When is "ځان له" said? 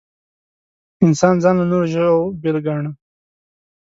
1.43-1.65